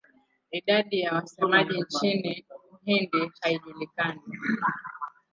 Idadi 0.51 0.99
ya 0.99 1.13
wasemaji 1.15 1.81
nchini 1.81 2.45
Uhindi 2.71 3.31
haijulikani. 3.41 4.21